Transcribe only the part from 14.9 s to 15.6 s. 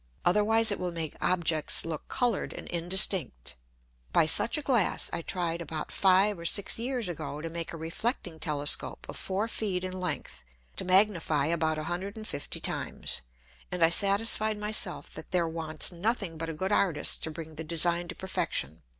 that there